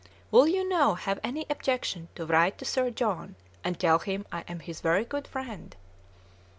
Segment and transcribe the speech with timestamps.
[0.31, 4.43] Will you now have any objection to write to Sir John, and tell him I
[4.47, 5.75] am his very good friend?"